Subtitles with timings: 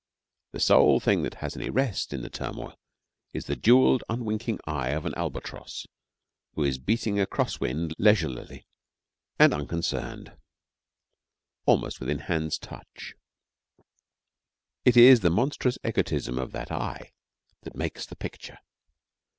[0.53, 2.75] The sole thing that has any rest in the turmoil
[3.33, 5.85] is the jewelled, unwinking eye of an albatross,
[6.55, 8.65] who is beating across wind leisurely
[9.37, 10.35] and unconcerned,
[11.67, 13.13] almost within hand's touch.
[14.85, 17.11] It is the monstrous egotism of that eye
[17.61, 18.57] that makes the picture.